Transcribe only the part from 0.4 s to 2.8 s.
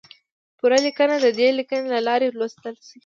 پوره لیکنه د دې لینک له لارې لوستی